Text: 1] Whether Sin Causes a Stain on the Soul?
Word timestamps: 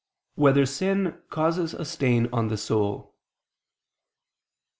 1] 0.33 0.43
Whether 0.45 0.65
Sin 0.65 1.21
Causes 1.29 1.75
a 1.75 1.85
Stain 1.85 2.27
on 2.33 2.47
the 2.47 2.57
Soul? 2.57 3.13